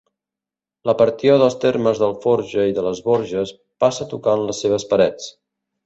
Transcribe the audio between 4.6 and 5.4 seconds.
seves parets.